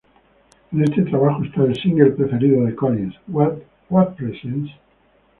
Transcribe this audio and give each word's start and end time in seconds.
En 0.71 0.83
este 0.83 1.03
trabajo 1.03 1.43
está 1.43 1.61
el 1.63 1.75
"single" 1.79 2.09
preferido 2.13 2.65
de 2.65 2.73
Collins, 2.75 3.13
"What 3.27 4.15
Presence?!". 4.17 4.71